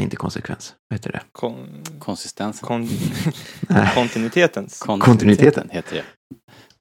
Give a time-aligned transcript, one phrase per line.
[0.00, 0.74] Nej, inte konsekvens.
[0.88, 1.20] Vad heter det?
[1.32, 2.66] Kon, Konsistensen.
[2.68, 2.88] kon,
[3.94, 4.78] kontinuitetens.
[4.78, 5.68] Kontinuiteten.
[5.70, 6.04] heter det.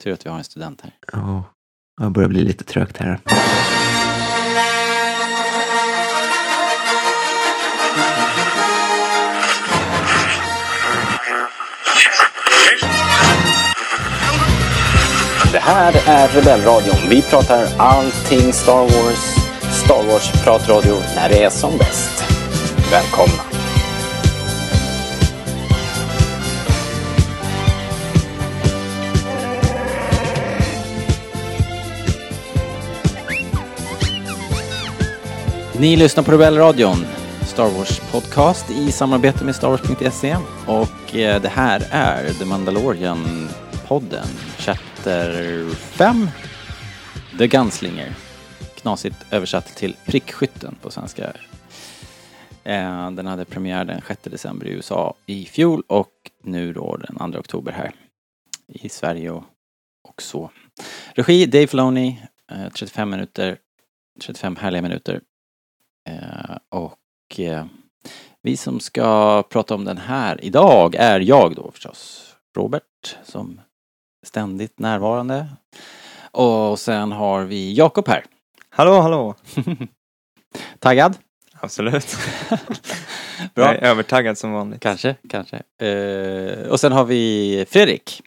[0.03, 0.93] Tur att vi har en student här.
[1.11, 1.43] Ja,
[2.01, 3.19] jag börjar bli lite trögt här.
[15.51, 17.09] Det här är Rebellradion.
[17.09, 19.35] Vi pratar allting Star Wars.
[19.85, 22.18] Star Wars-pratradio när det är som bäst.
[22.91, 23.43] Välkomna!
[35.79, 37.05] Ni lyssnar på Rebellradion,
[37.41, 40.37] Star Wars podcast i samarbete med Star Wars.se
[40.67, 44.27] och eh, det här är The Mandalorian-podden,
[44.57, 46.29] chapter 5,
[47.37, 48.13] The Gunslinger.
[48.81, 51.33] Knasigt översatt till prickskytten på svenska.
[52.63, 57.31] Eh, Den hade premiär den 6 december i USA i fjol och nu då den
[57.31, 57.91] 2 oktober här
[58.67, 59.43] i Sverige och,
[60.07, 60.51] och så.
[61.13, 62.21] Regi Dave Filoni,
[62.51, 63.57] eh, 35 minuter,
[64.21, 65.21] 35 härliga minuter.
[66.09, 67.65] Eh, och eh,
[68.41, 73.61] vi som ska prata om den här idag är jag då förstås, Robert, som
[74.25, 75.47] ständigt närvarande.
[76.31, 78.25] Och sen har vi Jakob här.
[78.69, 79.35] Hallå, hallå.
[80.79, 81.17] Taggad?
[81.59, 82.17] Absolut.
[83.55, 83.65] Bra.
[83.65, 84.81] Jag är övertaggad som vanligt.
[84.81, 85.61] Kanske, kanske.
[85.81, 88.21] Eh, och sen har vi Fredrik.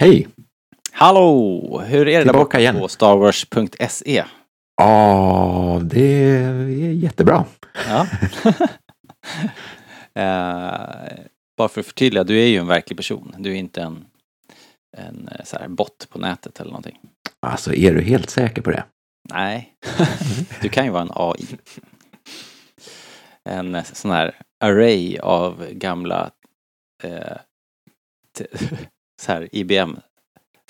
[0.00, 0.28] Hej!
[0.92, 1.82] Hallå!
[1.86, 2.78] Hur är det där Tillbaka borta igen.
[2.78, 4.24] på starwars.se?
[4.76, 7.44] Ja, det är jättebra.
[7.88, 8.06] Ja.
[10.14, 11.16] eh,
[11.56, 13.34] bara för att förtydliga, du är ju en verklig person.
[13.38, 14.04] Du är inte en,
[14.96, 16.98] en eh, så här bot på nätet eller någonting.
[17.40, 18.84] Alltså, är du helt säker på det?
[19.28, 19.74] Nej,
[20.60, 21.46] du kan ju vara en AI.
[23.44, 26.30] En eh, sån här array av gamla
[27.02, 27.36] eh,
[29.22, 29.96] så här IBM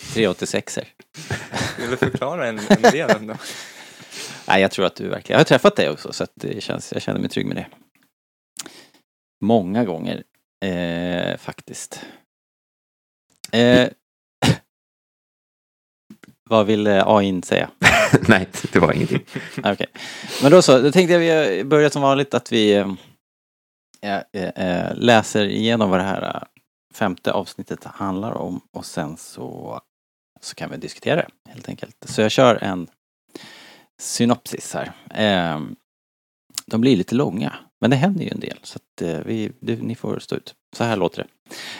[0.00, 0.86] 386er.
[1.78, 3.34] Vill du förklara en, en del ändå?
[4.48, 5.34] Nej, jag tror att du verkligen...
[5.34, 7.66] Jag har träffat dig också så att det känns, jag känner mig trygg med det.
[9.40, 10.22] Många gånger,
[10.64, 12.06] eh, faktiskt.
[13.52, 13.88] Eh,
[16.50, 17.70] vad vill AI säga?
[18.28, 19.24] Nej, det var ingenting.
[19.62, 19.76] Ah,
[20.42, 22.74] Men då så, då tänkte jag vi börjar som vanligt att vi
[24.02, 26.44] äh, äh, läser igenom vad det här
[26.94, 29.80] femte avsnittet handlar om och sen så,
[30.40, 31.96] så kan vi diskutera det helt enkelt.
[32.08, 32.86] Så jag kör en
[34.00, 34.92] synopsis här.
[35.10, 35.60] Äh,
[36.66, 39.82] de blir lite långa, men det händer ju en del så att eh, vi, det,
[39.82, 40.54] ni får stå ut.
[40.76, 41.26] Så här låter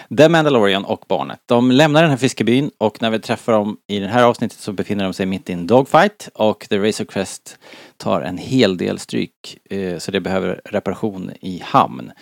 [0.09, 0.16] det.
[0.16, 1.41] The Mandalorian och barnet.
[1.47, 4.72] De lämnar den här fiskebyn och när vi träffar dem i det här avsnittet så
[4.72, 7.59] befinner de sig mitt i en dogfight och The Razor Crest
[7.97, 12.12] tar en hel del stryk eh, så det behöver reparation i hamn.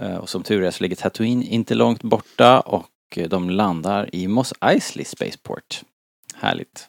[0.00, 4.28] Eh, och som tur är så ligger Tatooine inte långt borta och de landar i
[4.28, 5.82] Mos Eisley Spaceport.
[6.34, 6.88] Härligt.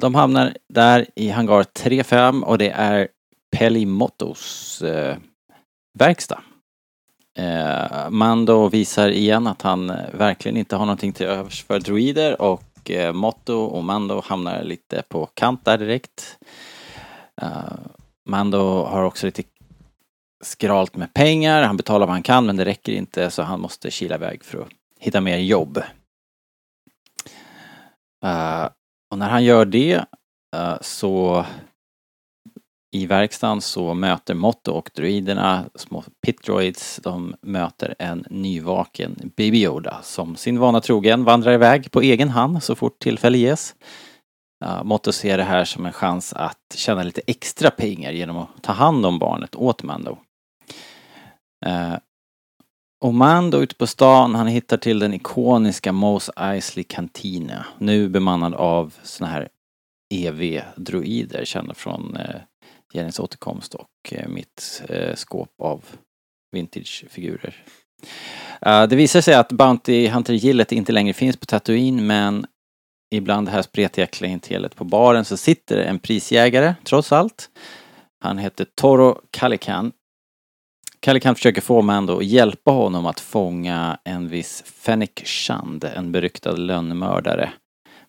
[0.00, 3.08] De hamnar där i hangar 3-5 och det är
[3.54, 5.16] Pelimotos eh,
[5.98, 6.40] verkstad.
[7.38, 12.42] Eh, Mando visar igen att han eh, verkligen inte har någonting till övers för droider
[12.42, 16.38] och eh, Motto och Mando hamnar lite på kant där direkt.
[17.42, 17.72] Eh,
[18.28, 19.42] Mando har också lite
[20.44, 23.90] skralt med pengar, han betalar vad han kan men det räcker inte så han måste
[23.90, 24.68] kila iväg för att
[25.00, 25.82] hitta mer jobb.
[28.24, 28.68] Eh,
[29.10, 30.04] och när han gör det
[30.56, 31.44] eh, så
[32.94, 39.98] i verkstaden så möter Motto och druiderna små pitdroids, de möter en nyvaken Baby Yoda
[40.02, 43.74] som sin vana trogen vandrar iväg på egen hand så fort tillfälle ges.
[44.64, 48.62] Uh, Motto ser det här som en chans att tjäna lite extra pengar genom att
[48.62, 50.18] ta hand om barnet åt Mando.
[51.66, 51.96] Uh,
[53.00, 57.66] och Mando ute på stan, han hittar till den ikoniska Mos Eisley Cantina.
[57.78, 59.48] Nu bemannad av såna här
[60.14, 62.40] EV-droider kända från eh,
[62.94, 65.84] Jennys återkomst och eh, mitt eh, skåp av
[66.52, 67.64] vintagefigurer.
[68.66, 72.46] Uh, det visar sig att Bounty Hunter-gillet inte längre finns på Tatooine men
[73.10, 77.50] ibland det här spretiga klientelet på baren så sitter en prisjägare trots allt.
[78.20, 79.92] Han heter Toro Calican.
[81.00, 86.52] Calican försöker få Mando att hjälpa honom att fånga en viss Fennec Shand, en beryktad
[86.52, 87.52] lönnmördare.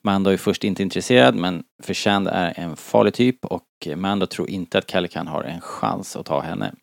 [0.06, 4.78] Mando är först inte intresserad men förtjänt är en farlig typ och Mando tror inte
[4.78, 6.74] att Calican har en chans att ta henne.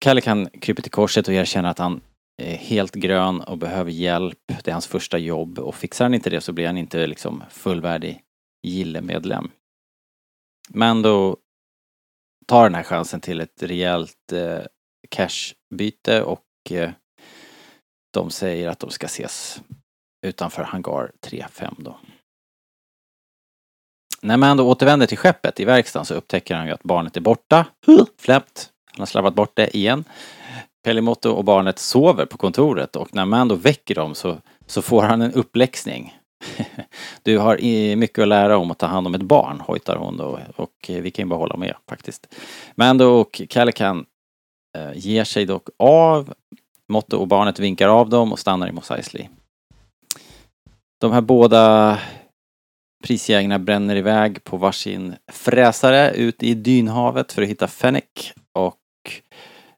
[0.00, 2.00] Calican kryper till korset och erkänner att han
[2.42, 4.38] är helt grön och behöver hjälp.
[4.46, 7.44] Det är hans första jobb och fixar han inte det så blir han inte liksom
[7.50, 8.20] fullvärdig
[8.62, 9.50] gillemedlem.
[10.68, 11.36] Mando
[12.46, 14.60] tar den här chansen till ett rejält eh,
[15.08, 16.90] cashbyte och eh,
[18.12, 19.62] de säger att de ska ses
[20.22, 21.96] utanför hangar 3-5 då.
[24.22, 27.66] När Mando återvänder till skeppet i verkstaden så upptäcker han ju att barnet är borta.
[28.18, 28.70] Fläppt.
[28.92, 30.04] Han har slarvat bort det igen.
[30.84, 34.36] Pelimoto och barnet sover på kontoret och när Mando väcker dem så,
[34.66, 36.18] så får han en uppläxning.
[37.22, 37.58] Du har
[37.96, 41.10] mycket att lära om att ta hand om ett barn, hojtar hon då och vi
[41.10, 42.34] kan ju bara hålla med faktiskt.
[42.74, 44.06] Mando och Calican
[44.78, 46.34] eh, ger sig dock av.
[46.88, 49.28] Motto och barnet vinkar av dem och stannar i Mos Eisley.
[51.02, 51.98] De här båda
[53.04, 58.78] prisjägarna bränner iväg på varsin fräsare ut i dynhavet för att hitta Fennec och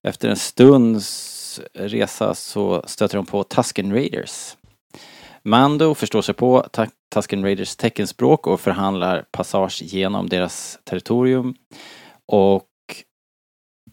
[0.02, 4.56] efter en stunds resa så stöter de på Tusken Raiders.
[5.42, 6.66] Mando förstår sig på
[7.14, 11.54] Tusken Raiders teckenspråk och förhandlar passage genom deras territorium
[12.26, 12.68] och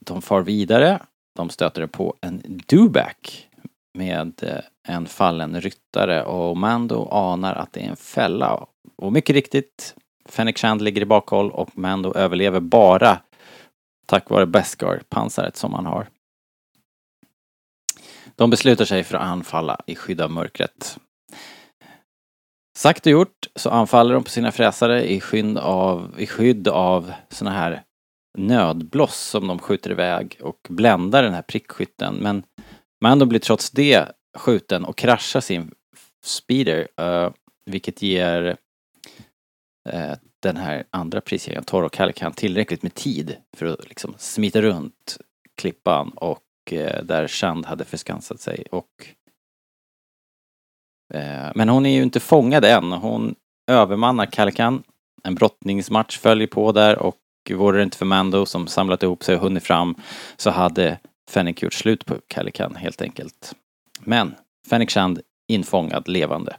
[0.06, 1.02] de far vidare.
[1.36, 3.51] De stöter på en Duback
[3.94, 8.68] med eh, en fallen ryttare och Mando anar att det är en fälla.
[8.96, 9.96] Och mycket riktigt,
[10.26, 13.20] Fennec Shand ligger i bakhåll och Mando överlever bara
[14.06, 16.08] tack vare Beskar-pansaret som han har.
[18.36, 20.98] De beslutar sig för att anfalla i skydd av mörkret.
[22.78, 27.14] Sagt och gjort så anfaller de på sina fräsare i skydd av, i skydd av
[27.30, 27.84] såna här
[28.38, 32.16] nödbloss som de skjuter iväg och bländar den här prickskytten.
[32.16, 32.44] Men
[33.02, 35.72] Mando blir trots det skjuten och kraschar sin
[36.24, 37.32] speeder, uh,
[37.66, 38.58] vilket ger
[39.94, 45.18] uh, den här andra prisjägaren, Toro Calican, tillräckligt med tid för att liksom smita runt
[45.62, 48.88] klippan och eh, där Shand hade förskansat sig och
[51.14, 52.92] eh, men hon är ju inte fångad än.
[52.92, 53.36] Hon
[53.68, 54.84] övermannar Calican.
[55.24, 57.18] En brottningsmatch följer på där och
[57.50, 59.96] vore det inte för Mando som samlat ihop sig och hunnit fram
[60.38, 61.00] så hade
[61.32, 63.56] Fennec gjort slut på Calican helt enkelt.
[64.00, 64.36] Men
[64.70, 66.56] Fennec Shand infångad levande.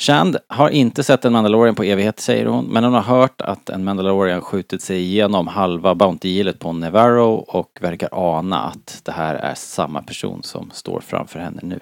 [0.00, 3.70] Shand har inte sett en Mandalorian på evighet säger hon, men hon har hört att
[3.70, 9.34] en Mandalorian skjutit sig igenom halva Bounty-gillet på Nevarro och verkar ana att det här
[9.34, 11.80] är samma person som står framför henne nu.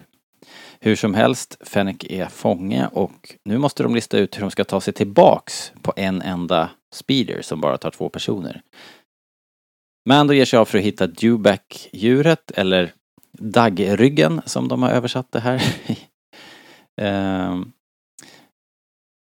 [0.80, 4.64] Hur som helst, Fennec är fånge och nu måste de lista ut hur de ska
[4.64, 8.62] ta sig tillbaks på en enda speeder som bara tar två personer.
[10.08, 12.92] Mando ger sig av för att hitta Dewback-djuret, eller
[13.32, 15.62] daggryggen som de har översatt det här.
[17.00, 17.72] Ehm,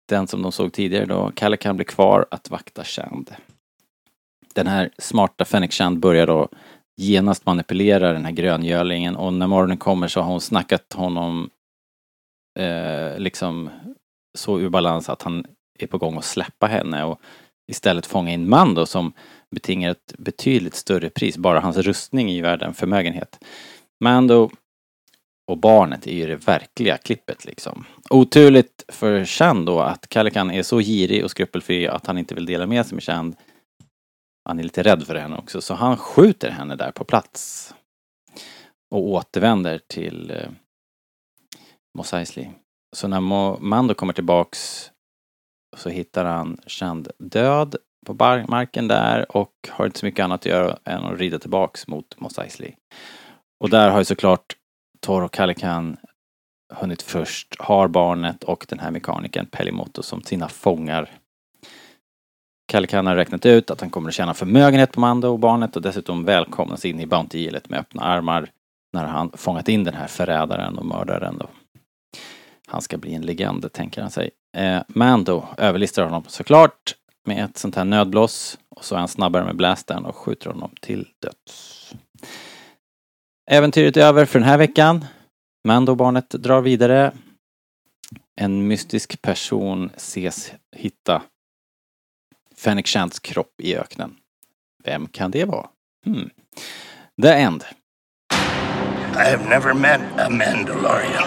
[0.10, 1.32] den som de såg tidigare då.
[1.36, 3.36] Kalle kan bli kvar att vakta Shand.
[4.54, 6.50] Den här smarta Fennec Shand börjar då
[6.98, 11.50] genast manipulera den här gröngölingen och när morgonen kommer så har hon snackat honom
[12.60, 13.70] eh, liksom
[14.38, 15.46] så ur balans att han
[15.80, 17.22] är på gång att släppa henne och
[17.68, 19.14] istället fånga in Mando som
[19.52, 21.38] betingar ett betydligt större pris.
[21.38, 23.46] Bara hans rustning är ju värd en förmögenhet.
[24.04, 24.50] Mando
[25.48, 27.86] och barnet är ju det verkliga klippet liksom.
[28.10, 32.46] Oturligt för Chand då att Calican är så girig och skrupelfri att han inte vill
[32.46, 33.36] dela med sig med Chand.
[34.46, 37.74] Han är lite rädd för henne också så han skjuter henne där på plats.
[38.92, 40.50] Och återvänder till eh,
[41.98, 42.48] Mos Eisley.
[42.96, 44.92] Så när Mo- Mando kommer tillbaks
[45.78, 47.76] så hittar han Chand död
[48.06, 51.40] på bar- marken där och har inte så mycket annat att göra än att rida
[51.40, 52.74] tillbaks mot Mos Eisley.
[53.60, 54.56] Och där har ju såklart
[55.00, 55.98] Tor och Calican
[56.74, 61.10] hunnit först, har barnet och den här mekanikern Pelimoto som sina fångar.
[62.68, 65.82] Calican har räknat ut att han kommer att tjäna förmögenhet på Mando och barnet och
[65.82, 68.50] dessutom välkomnas in i Bounty-gillet med öppna armar
[68.94, 71.48] när han fångat in den här förrädaren och mördaren då.
[72.68, 74.30] Han ska bli en legend, tänker han sig.
[74.58, 76.96] Eh, Mando överlistar honom såklart
[77.26, 80.72] med ett sånt här nödblås och så är han snabbare med blastern och skjuter honom
[80.82, 81.94] till döds.
[83.52, 85.06] Äventyret är över för den här veckan.
[85.68, 87.12] Mando och barnet drar vidare.
[88.42, 91.22] En mystisk person ses hitta
[92.56, 94.16] Fennec Shants kropp i öknen.
[94.84, 95.68] Vem kan det vara?
[96.06, 96.30] Hmm.
[97.22, 97.66] The End.
[99.16, 101.24] I have never met a Mandalorian.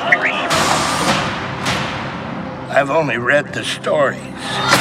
[2.71, 4.77] I've only read the stories.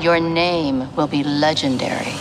[0.00, 2.12] Your name will be legendary.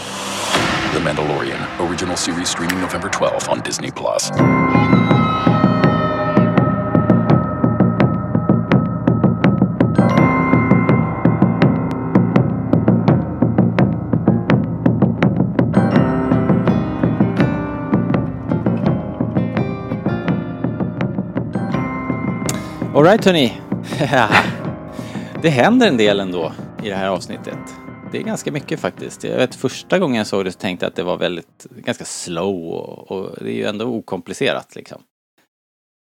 [0.93, 4.31] The Mandalorian, original series streaming November 12th on Disney Plus.
[22.95, 23.61] Alright hörni.
[25.41, 26.51] det händer en del ändå.
[26.83, 27.59] I det här avsnittet.
[28.11, 29.23] Det är ganska mycket faktiskt.
[29.23, 32.05] Jag vet första gången jag såg det så tänkte jag att det var väldigt, ganska
[32.05, 35.01] slow och, och det är ju ändå okomplicerat liksom.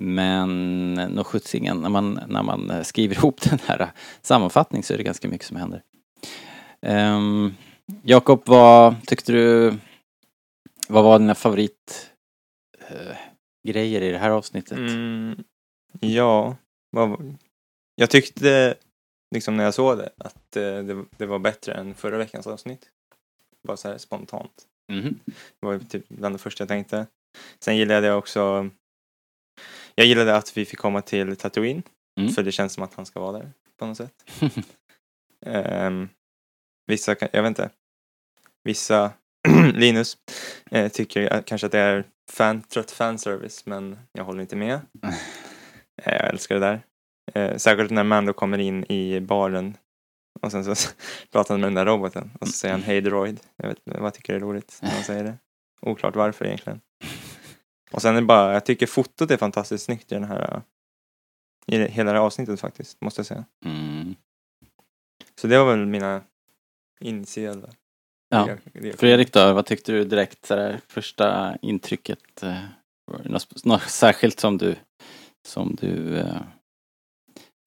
[0.04, 5.04] Men nog sjuttsingen, när man, när man skriver ihop den här sammanfattningen så är det
[5.04, 5.82] ganska mycket som händer.
[6.82, 7.56] Um,
[8.04, 9.74] Jakob, vad tyckte du,
[10.88, 12.12] vad var dina favorit
[12.92, 13.16] uh,
[13.68, 14.78] grejer i det här avsnittet?
[14.78, 15.44] Mm,
[16.00, 16.56] ja,
[16.92, 17.38] vad,
[17.96, 18.76] jag tyckte
[19.36, 22.89] liksom när jag såg det att eh, det, det var bättre än förra veckans avsnitt.
[23.67, 24.65] Bara så här spontant.
[24.91, 25.19] Mhm.
[25.59, 27.07] Det var typ bland det första jag tänkte.
[27.59, 28.69] Sen gillade jag också
[29.95, 31.83] Jag gillade att vi fick komma till Tatooine.
[32.19, 32.31] Mm.
[32.31, 34.13] För det känns som att han ska vara där på något sätt.
[35.45, 36.09] Ehm,
[36.88, 37.69] vissa, jag vet inte.
[38.63, 39.12] Vissa,
[39.74, 40.17] Linus,
[40.71, 44.79] eh, tycker att- kanske att det är fan, trött fanservice men jag håller inte med.
[46.03, 46.81] Eh, jag älskar det där.
[47.33, 49.77] Eh, särskilt när Mando kommer in i baren
[50.41, 50.89] och sen så
[51.31, 53.39] pratar han med den där roboten och så säger han Hej droid.
[53.55, 55.38] Jag vet, vad tycker du är roligt när han säger det?
[55.81, 56.81] Oklart varför egentligen.
[57.91, 60.62] Och sen är det bara, jag tycker fotot är fantastiskt snyggt i den här
[61.67, 63.45] i det, hela det här avsnittet faktiskt, måste jag säga.
[63.65, 64.15] Mm.
[65.41, 66.21] Så det var väl mina
[67.00, 67.67] initiala.
[68.29, 68.45] Ja.
[68.74, 72.43] det- det- Fredrik då, vad tyckte du direkt sådär, första intrycket?
[72.43, 72.63] eh,
[73.24, 74.75] det Något, något särskilt som du,
[75.48, 76.41] som du eh,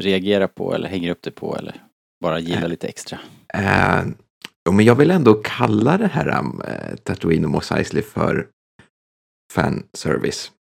[0.03, 1.83] reagerar på eller hänger upp dig på eller
[2.21, 3.19] bara gillar lite extra?
[4.67, 8.49] Jo, men jag vill ändå kalla det här eh, Tatooine och Mos Eisley för
[9.53, 10.53] fanservice.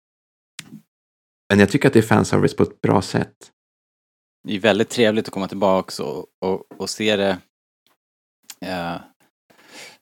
[1.49, 3.51] Men jag tycker att det är fanservice på ett bra sätt.
[4.47, 7.37] Det är väldigt trevligt att komma tillbaks och, och, och se det
[8.65, 8.95] eh,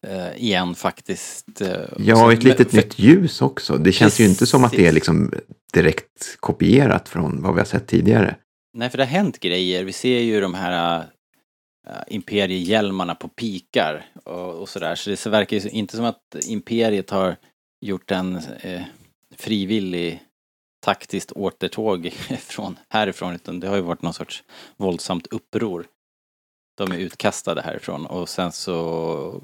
[0.08, 1.46] eh, igen faktiskt.
[1.98, 3.77] Ja, så- ett litet för- nytt ljus också.
[3.77, 4.93] Det känns ju inte som att det är Precis.
[4.93, 5.34] liksom
[5.74, 8.36] direkt kopierat från vad vi har sett tidigare.
[8.73, 9.83] Nej, för det har hänt grejer.
[9.83, 10.99] Vi ser ju de här
[11.88, 14.95] äh, imperiehjälmarna på pikar och, och sådär.
[14.95, 17.35] Så det verkar ju inte som att imperiet har
[17.81, 18.81] gjort en eh,
[19.35, 20.23] frivillig
[20.85, 24.43] taktiskt återtåg från härifrån utan det har ju varit någon sorts
[24.77, 25.88] våldsamt uppror.
[26.77, 29.43] De är utkastade härifrån och sen så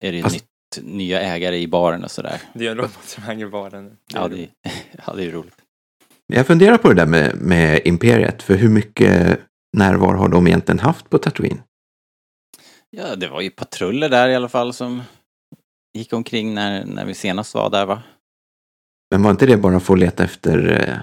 [0.00, 2.42] är det ju Fast- nytt, nya ägare i baren och sådär.
[2.54, 3.84] Det är en robot som hänger i baren.
[3.84, 3.96] nu.
[4.14, 4.48] Ja, det,
[5.06, 5.54] ja, det är roligt.
[6.34, 9.40] Jag funderar på det där med, med Imperiet, för hur mycket
[9.76, 11.62] närvaro har de egentligen haft på Tatooine?
[12.90, 15.02] Ja, det var ju patruller där i alla fall som
[15.98, 18.02] gick omkring när, när vi senast var där va?
[19.10, 20.98] Men var inte det bara för att leta efter eh,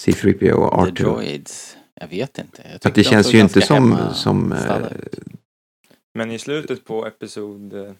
[0.00, 1.04] C3PO och The R2?
[1.04, 1.76] Droids.
[1.94, 2.62] Jag vet inte.
[2.64, 4.76] Jag att det de känns ju inte som, som eh.
[6.14, 7.94] Men i slutet på episod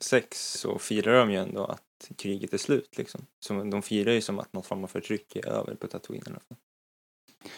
[0.00, 1.83] 6 så firar de ju ändå att
[2.16, 3.26] kriget är slut liksom.
[3.46, 6.30] Så de firar ju som att någon form av förtryck är över på Tatooine i
[6.30, 6.58] alla fall.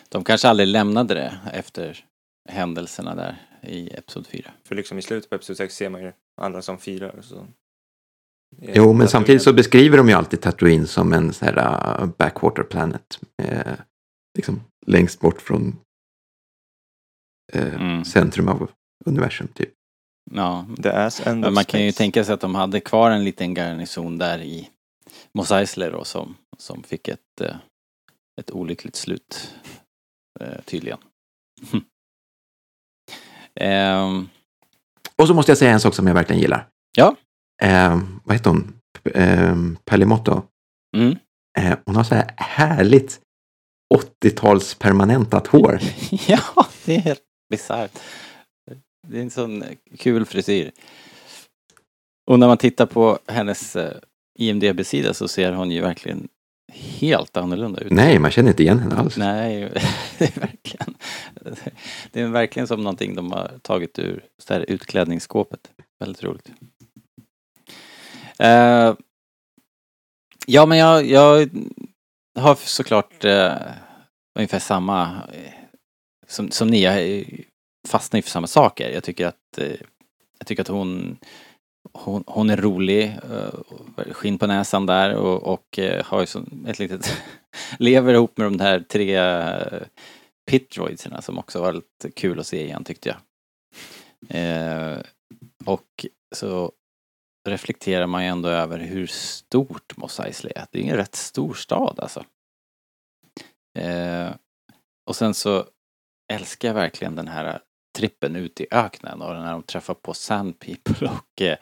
[0.08, 2.06] De kanske aldrig lämnade det efter
[2.48, 4.50] händelserna där i Episod 4.
[4.64, 7.20] För liksom i slutet på episod 6 ser man ju alla som firar.
[7.22, 7.46] Så
[8.60, 12.06] Jo, men Tatooine- samtidigt så beskriver de ju alltid Tatooine som en sån här uh,
[12.18, 13.20] backwater planet.
[13.42, 13.72] Eh,
[14.38, 15.78] liksom längst bort från
[17.52, 18.04] eh, Mm.
[18.04, 18.70] centrum av
[19.06, 19.72] universum, typ.
[20.34, 21.98] Ja, The ass end men of man kan ju space.
[21.98, 24.68] tänka sig att de hade kvar en liten garnison där i
[25.34, 27.56] Mos Eisley då som, som fick ett, eh,
[28.40, 29.54] ett olyckligt slut
[30.40, 30.98] eh, tydligen.
[33.60, 34.28] Ehm,
[35.16, 36.68] Och så måste jag säga en sak som jag verkligen gillar.
[36.96, 37.16] Ja.
[37.62, 38.72] Eh, vad heter hon?
[39.02, 40.42] P- Eh, Pellimotto.
[40.96, 41.16] mm.
[41.58, 43.20] Eh, hon har så här härligt
[43.94, 45.78] 80-tals permanentat hår.
[46.28, 46.40] ja,
[46.84, 47.98] det är helt bisarrt.
[49.08, 49.64] Det är en sån
[49.98, 50.70] kul frisyr.
[52.26, 53.96] Och när man tittar på hennes eh,
[54.38, 56.28] IMDB-sida så ser hon ju verkligen
[56.72, 57.92] helt annorlunda ut.
[57.92, 59.16] Nej, man känner inte igen henne alls.
[59.16, 59.60] Nej,
[60.18, 60.94] det är verkligen
[62.12, 65.70] Det är verkligen som någonting de har tagit ur så här utklädningsskåpet.
[65.98, 66.50] Väldigt roligt.
[68.38, 68.94] Eh,
[70.46, 71.48] ja, men jag, jag
[72.34, 73.52] har såklart eh,
[74.38, 75.22] ungefär samma
[76.26, 76.82] som, som ni.
[76.82, 77.24] Jag
[77.86, 78.90] fastnar ju för samma saker.
[78.90, 79.76] Jag tycker att eh,
[80.38, 81.18] jag tycker att hon
[81.92, 86.78] hon, hon är rolig, eh, skinn på näsan där och, och eh, har ju ett
[86.78, 87.22] litet
[87.78, 89.82] lever ihop med de här tre eh,
[91.20, 93.18] som också var lite kul att se igen tyckte jag.
[94.28, 94.98] Eh,
[95.64, 96.72] och så
[97.48, 100.66] reflekterar man ju ändå över hur stort Mos Eisley är.
[100.70, 102.24] Det är en rätt stor stad alltså.
[103.78, 104.30] Eh,
[105.06, 105.64] och sen så
[106.32, 107.60] älskar jag verkligen den här
[107.96, 111.56] trippen ut i öknen och när de träffar på Sand People och, eh,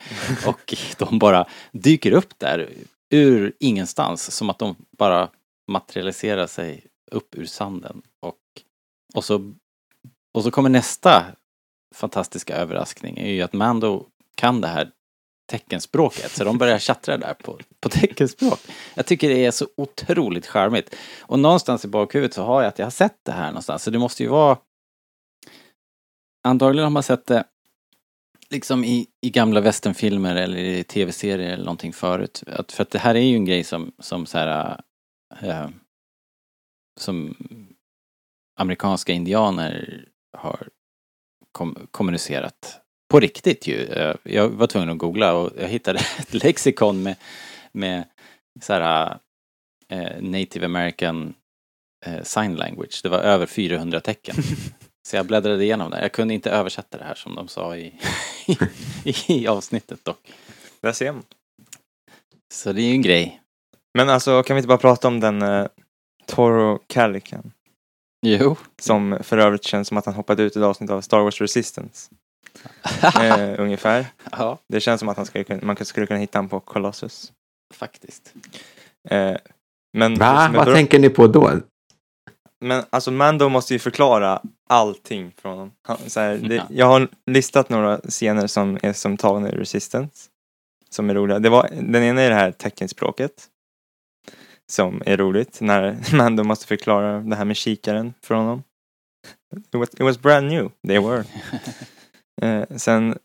[0.46, 2.70] och de bara dyker upp där
[3.10, 5.28] ur ingenstans som att de bara
[5.68, 8.02] materialiserar sig upp ur sanden.
[8.22, 8.38] Och,
[9.14, 9.52] och, så,
[10.34, 11.24] och så kommer nästa
[11.94, 14.90] fantastiska överraskning är ju att Mando kan det här
[15.50, 16.30] teckenspråket.
[16.30, 18.60] Så de börjar tjattra där på, på teckenspråk.
[18.94, 20.94] Jag tycker det är så otroligt charmigt.
[21.20, 23.82] Och någonstans i bakhuvudet så har jag att jag har sett det här någonstans.
[23.82, 24.58] Så det måste ju vara...
[26.44, 27.44] Antagligen har man sett det
[28.50, 32.42] liksom i, i gamla westernfilmer eller i tv-serier eller någonting förut.
[32.46, 34.80] Att, för att det här är ju en grej som, som så här...
[35.42, 35.68] äh,
[37.00, 37.36] som
[38.56, 40.04] amerikanska indianer
[40.36, 40.68] har
[41.52, 43.84] kom, kommunicerat på riktigt ju.
[43.84, 47.16] Eh, jag var tvungen att googla och jag hittade ett lexikon med,
[47.72, 48.04] med
[48.60, 49.18] så här
[49.88, 51.34] äh, native american
[52.06, 53.00] äh, sign language.
[53.02, 54.36] Det var över 400 tecken.
[55.08, 56.02] Så jag bläddrade igenom det.
[56.02, 57.94] Jag kunde inte översätta det här som de sa i,
[59.04, 60.32] i, i avsnittet dock.
[60.80, 61.22] Där ser man.
[62.54, 63.40] Så det är ju en grej.
[63.98, 65.66] Men alltså, kan vi inte bara prata om den uh,
[66.26, 67.52] Toro Calican?
[68.26, 68.56] Jo.
[68.80, 71.40] Som för övrigt känns som att han hoppade ut i ett avsnitt av Star Wars
[71.40, 72.10] Resistance.
[73.20, 74.06] eh, ungefär.
[74.32, 77.32] ja, Det känns som att han skulle, man skulle kunna hitta honom på Colossus.
[77.74, 78.34] faktiskt.
[79.08, 79.36] Eh,
[79.92, 80.50] men, Va?
[80.54, 81.52] Vad tänker ni på då?
[82.64, 85.72] Men alltså Mando måste ju förklara allting från honom.
[86.68, 90.30] Jag har listat några scener som är som tagna ur Resistance.
[90.90, 91.38] Som är roliga.
[91.38, 93.48] Det var, den ena är det här teckenspråket.
[94.72, 98.62] Som är roligt när Mando måste förklara det här med kikaren för honom.
[99.56, 101.24] It was, it was brand new, they were.
[102.42, 103.18] eh, sen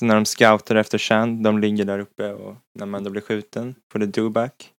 [0.00, 3.98] när de scoutar efter Shand, de ligger där uppe och när Mando blir skjuten på
[3.98, 4.72] the do-back.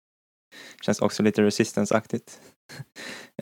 [0.81, 2.39] Känns också lite resistance-aktigt.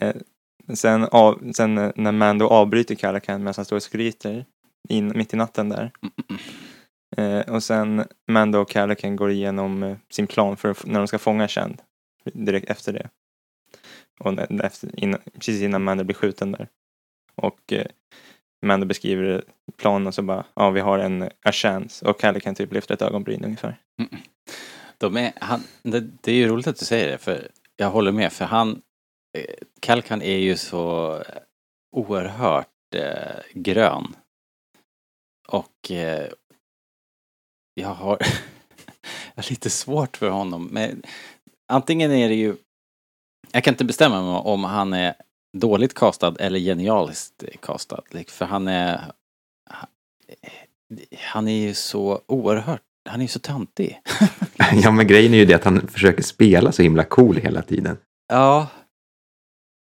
[0.68, 4.44] eh, sen, av, sen eh, när Mando avbryter Calacan medan han står och skryter
[4.88, 5.90] in, mitt i natten där.
[7.16, 11.18] Eh, och sen Mando och Calacan går igenom eh, sin plan för när de ska
[11.18, 11.82] fånga Shand.
[12.24, 13.08] Direkt efter det.
[14.20, 16.68] Och efter, innan, precis innan Mando blir skjuten där.
[17.34, 17.86] Och eh,
[18.66, 19.44] Mando beskriver
[19.76, 22.08] planen och så bara, ja vi har en a chance.
[22.08, 23.76] Och Calacan typ lyfter ett ögonbryn ungefär.
[24.98, 28.12] De är, han, det, det är ju roligt att du säger det, för jag håller
[28.12, 28.76] med, för han, eh,
[29.80, 31.22] Kalkan är ju så
[31.96, 34.16] oerhört eh, grön.
[35.48, 36.28] Och eh,
[37.74, 38.18] jag har,
[39.34, 41.02] jag har lite svårt för honom, men
[41.68, 42.56] antingen är det ju,
[43.52, 45.14] jag kan inte bestämma mig om han är
[45.56, 49.12] dåligt castad eller genialiskt castad, Like, för han är,
[51.18, 54.00] han är ju så oerhört, han är ju så töntig.
[54.72, 57.98] Ja, men grejen är ju det att han försöker spela så himla cool hela tiden.
[58.28, 58.68] Ja.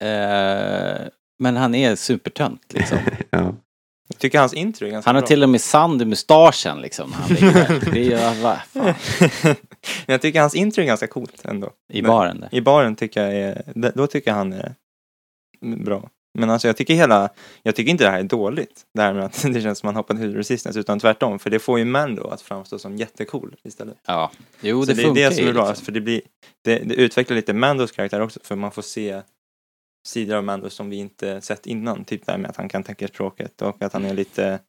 [0.03, 1.07] Eh,
[1.39, 2.97] men han är supertönt liksom.
[3.29, 3.55] Ja.
[4.07, 5.27] Jag tycker hans intro är ganska Han har bra.
[5.27, 7.13] till och med sand i mustaschen liksom.
[7.13, 8.93] Han ligger det är ju, va, fan,
[10.05, 11.69] jag tycker hans intro är ganska coolt ändå.
[11.93, 12.49] I baren där.
[12.51, 14.75] I baren tycker jag är, då tycker jag han är
[15.59, 16.09] bra.
[16.39, 17.29] Men alltså jag tycker hela,
[17.63, 18.81] jag tycker inte det här är dåligt.
[18.93, 21.39] Det här med att det känns som att han hoppat ur resistance, utan tvärtom.
[21.39, 23.97] För det får ju Mando att framstå som jättecool istället.
[24.07, 24.31] Ja.
[24.61, 25.85] Jo, Så det, det, är funkar det som ju är bra, liksom.
[25.85, 26.21] för det blir,
[26.63, 29.21] det, det utvecklar lite Mandos karaktär också, för man får se
[30.05, 32.05] sidor av Mando som vi inte sett innan.
[32.05, 34.59] Typ det här med att han kan teckenspråket och att han är lite,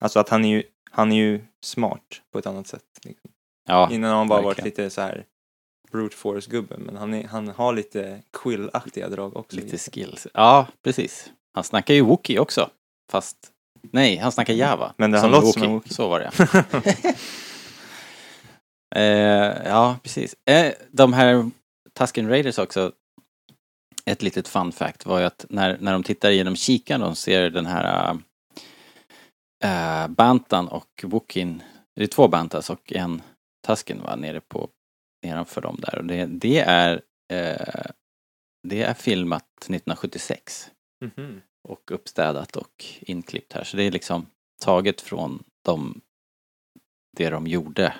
[0.00, 2.82] alltså att han är ju, han är ju smart på ett annat sätt.
[3.04, 3.30] Liksom.
[3.68, 4.84] Ja, Innan har han bara varit verkligen.
[4.84, 5.24] lite så här
[5.92, 9.56] brute force gubbe men han, är, han har lite quill-aktiga drag också.
[9.56, 10.26] lite skills.
[10.34, 11.30] Ja, precis.
[11.54, 12.70] Han snackar ju Wookie också.
[13.10, 13.36] Fast,
[13.90, 14.94] nej, han snackar Java.
[14.96, 15.70] Men det- han låter som en.
[15.70, 15.94] Wookiee.
[15.94, 16.30] Så var det.
[18.94, 20.34] eh, ja, precis.
[20.50, 21.50] Eh, de här
[21.98, 22.92] Tusken Raiders också.
[24.04, 27.50] Ett litet fun fact var ju att när, när de tittar genom kikaren och ser
[27.50, 28.18] den här
[29.64, 31.62] äh, Bantan och Wookin.
[31.96, 33.22] Det är två Bantas och en
[33.66, 34.68] Tusken var nere på
[35.22, 35.98] nedanför dem där.
[35.98, 37.90] Och det, det är eh,
[38.68, 40.70] det är filmat 1976
[41.16, 41.40] Mhm.
[41.68, 43.64] och uppstädat och inklippt här.
[43.64, 44.26] Så det är liksom
[44.64, 46.00] taget från de,
[47.16, 47.94] det de gjorde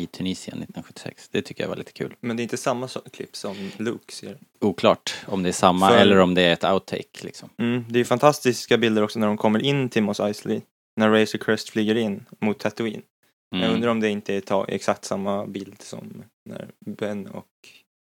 [0.00, 1.28] i Tunisien 1976.
[1.32, 2.14] Det tycker jag var lite kul.
[2.20, 4.38] Men det är inte samma så- klipp som Luke ser.
[4.60, 7.48] Oklart om det är samma För- eller om det är ett outtake liksom.
[7.58, 10.60] Mm, det är fantastiska bilder också när de kommer in till Mos Eisley.
[10.96, 13.02] När Razor Crest flyger in mot Tatooine.
[13.50, 13.74] Jag Mm.
[13.74, 17.46] undrar om det inte är ta- exakt samma bild som när Ben och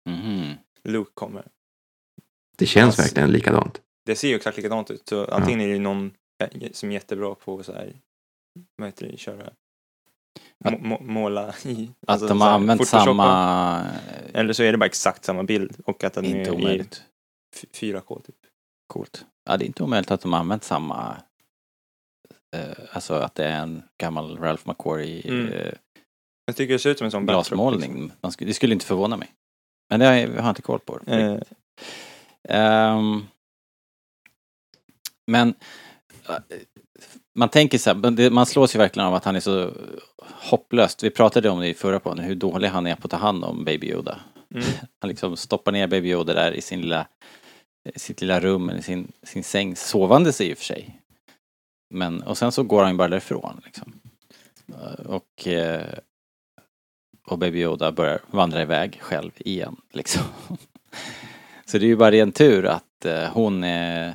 [0.08, 0.52] Mhm.
[0.84, 1.44] Luke kommer.
[2.56, 3.80] Det känns Alltså- verkligen likadant.
[4.06, 5.08] Det ser ju exakt likadant ut.
[5.08, 7.92] Så antingen är det någon eh, som är jättebra på så här,
[8.76, 9.50] vad heter det, köra,
[10.64, 11.90] må, må, måla i.
[12.00, 13.86] Att alltså de har använt samma...
[14.34, 17.02] Eller så är det bara exakt samma bild och att den Inte är i omöjligt.
[17.56, 18.36] f- 4K typ.
[18.86, 19.24] Coolt.
[19.44, 21.16] Ja, det är inte omöjligt att de har använt samma...
[22.56, 25.52] Eh, alltså att det är en gammal Ralph McQuarrie Mm.
[25.52, 25.72] eh,
[26.46, 28.12] Jag tycker det ser ut som en sån glasmålning.
[28.20, 29.32] Man skulle, det skulle inte förvåna mig.
[29.90, 30.96] Men det har jag, jag har inte koll på.
[30.98, 31.18] liksom.
[31.18, 31.40] Eh,
[32.48, 33.26] Ehm,
[35.26, 35.54] Men
[36.28, 36.34] eh,
[37.36, 39.70] man tänker så här, man slås ju verkligen av att han är så
[40.20, 41.02] hopplöst.
[41.02, 43.44] Vi pratade om det i förra podden, hur dålig han är på att ta hand
[43.44, 44.20] om Baby Yoda.
[44.54, 44.66] Mm.
[45.00, 47.06] Han liksom stoppar ner Baby Yoda där i sin lilla,
[47.96, 51.00] sitt lilla rum, eller sin, sin säng, sovande sig i och för sig.
[51.90, 53.92] Men, och sen så går han bara därifrån liksom.
[54.68, 55.98] Eh, Och, eh,
[57.26, 60.22] och Baby Yoda börjar vandra iväg själv igen liksom.
[61.64, 64.12] Så det är ju bara ren tur att eh, hon eh,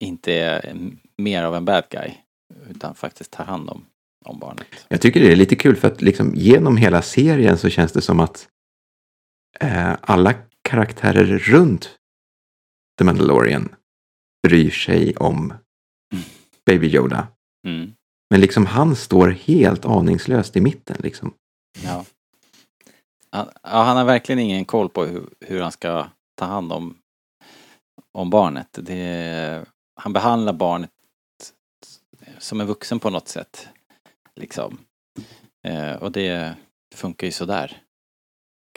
[0.00, 0.76] inte är
[1.18, 2.14] mer av en bad guy.
[2.70, 3.86] Utan faktiskt tar hand om,
[4.24, 4.86] om barnet.
[4.88, 8.00] Jag tycker det är lite kul för att liksom genom hela serien så känns det
[8.00, 8.48] som att
[9.60, 11.98] eh, alla karaktärer runt
[12.98, 13.74] The Mandalorian
[14.42, 15.54] bryr sig om
[16.66, 17.28] Baby Yoda.
[17.66, 17.92] Mm.
[18.30, 21.34] Men liksom han står helt aningslöst i mitten liksom.
[21.84, 22.04] Ja.
[23.30, 26.98] Han, ja, han har verkligen ingen koll på hur, hur han ska ta hand om,
[28.12, 28.68] om barnet.
[28.72, 29.66] Det,
[30.00, 30.90] han behandlar barnet
[32.38, 33.68] som en vuxen på något sätt.
[34.34, 34.78] Liksom.
[35.66, 36.54] Eh, och det
[36.94, 37.82] funkar ju sådär.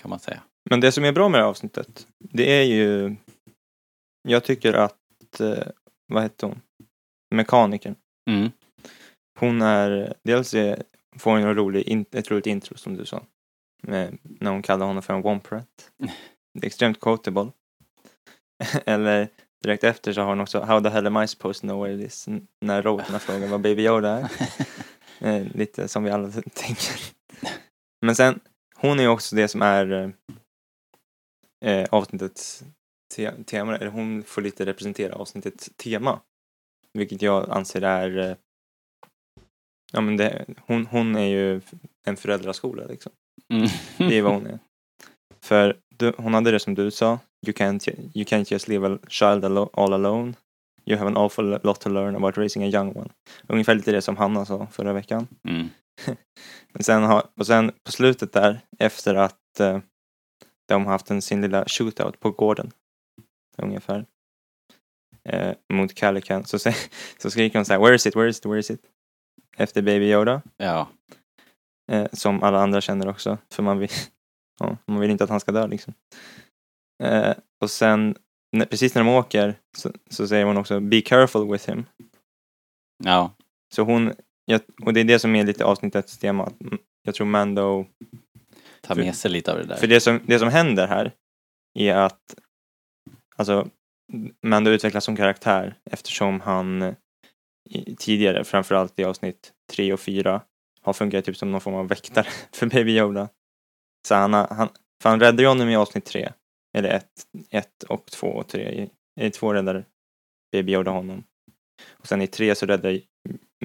[0.02, 0.42] Kan man säga.
[0.70, 3.16] Men det som är bra med det här avsnittet, det är ju...
[4.28, 5.68] Jag tycker att, eh,
[6.08, 6.62] vad heter hon?
[7.36, 7.96] Mekanikern.
[8.30, 8.52] Mm.
[9.40, 10.84] Hon är, dels är,
[11.18, 13.24] får hon en rolig, ett roligt intro som du sa.
[13.84, 15.84] Med, när hon kallar honom för en Womperette.
[16.54, 17.52] Det är extremt quotable.
[18.86, 19.28] Eller
[19.64, 21.94] direkt efter så har hon också How the hell am I supposed to know where
[21.96, 22.28] it is?
[22.62, 24.32] När robotarna frågar vad Baby Yoda är.
[25.24, 27.00] Eh, lite som vi alla tänker.
[28.06, 28.40] Men sen,
[28.76, 30.14] hon är ju också det som är
[31.66, 32.64] eh, avsnittets
[33.16, 33.76] te- tema.
[33.78, 36.20] Eller hon får lite representera avsnittets tema.
[36.94, 38.36] Vilket jag anser är eh,
[39.92, 41.62] Ja men det, hon, hon är ju
[42.06, 43.12] en föräldraskola liksom.
[43.54, 43.68] Mm.
[43.98, 44.60] Det är vad hon är.
[45.42, 47.20] För du, hon hade det som du sa.
[47.48, 50.36] You can't, you can't just leave a child alo- all alone.
[50.86, 53.10] You have an awful lot to learn about raising a young one.
[53.48, 55.28] Ungefär lite det som Hanna sa förra veckan.
[55.44, 55.70] Mm.
[56.74, 59.80] Men sen har, och sen på slutet där, efter att eh,
[60.68, 62.72] de har haft en, sin lilla shootout på gården.
[63.58, 64.06] Ungefär.
[65.24, 66.46] Eh, mot Calican.
[66.46, 66.60] Så,
[67.18, 68.82] så skriker hon så här, where is it, where is it, where is it?
[69.58, 70.42] Efter Baby Yoda.
[70.58, 70.88] Ja.
[71.92, 73.38] Eh, som alla andra känner också.
[73.50, 73.90] För man vill,
[74.60, 75.94] ja, man vill inte att han ska dö liksom.
[77.02, 78.16] Eh, och sen,
[78.52, 81.86] när, precis när de åker så, så säger hon också be careful with him.
[83.04, 83.36] Ja.
[83.76, 84.14] Så hon,
[84.46, 86.44] jag, och det är det som är lite avsnittets tema.
[86.44, 86.56] att,
[87.04, 87.86] Jag tror Mando
[88.82, 89.76] Ta För- med sig lite av det där.
[89.76, 91.14] För det som, det som händer här
[91.80, 92.36] är att
[93.36, 93.68] alltså,
[94.46, 96.94] Mando utvecklas som karaktär eftersom han eh,
[97.70, 100.42] i, tidigare, framförallt i avsnitt 3 och 4,
[100.82, 103.30] har fungerat typ som någon form av väktare för Baby Yoda.
[104.08, 104.70] Så han, han,
[105.04, 106.32] för han räddar ju honom i avsnitt 3,
[106.74, 107.06] eller 1
[107.50, 108.90] ett och 2 och 3.
[109.22, 109.86] I 2 räddar
[110.52, 111.24] Baby Yoda honom.
[111.92, 113.00] Och sen i 3 så räddar